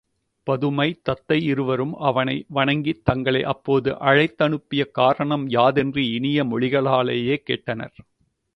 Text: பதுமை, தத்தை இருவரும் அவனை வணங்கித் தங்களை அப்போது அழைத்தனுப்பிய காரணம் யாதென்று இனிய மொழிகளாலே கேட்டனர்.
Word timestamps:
பதுமை, 0.47 1.01
தத்தை 1.01 1.43
இருவரும் 1.43 1.93
அவனை 1.99 2.45
வணங்கித் 2.47 3.05
தங்களை 3.05 3.43
அப்போது 3.43 3.91
அழைத்தனுப்பிய 4.03 4.91
காரணம் 4.91 5.49
யாதென்று 5.49 6.11
இனிய 6.13 6.45
மொழிகளாலே 6.45 7.17
கேட்டனர். 7.47 7.95